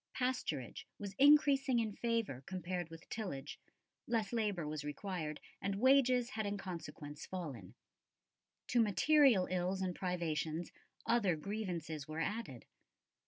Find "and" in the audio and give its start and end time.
5.61-5.75, 9.79-9.93